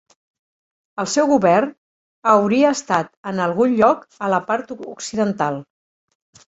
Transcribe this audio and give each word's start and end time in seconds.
El 1.03 1.09
seu 1.15 1.29
govern 1.31 1.75
hauria 2.33 2.73
estat 2.79 3.13
en 3.33 3.43
algun 3.47 3.79
lloc 3.85 4.05
a 4.29 4.35
la 4.37 4.45
part 4.51 4.79
occidental. 4.83 5.67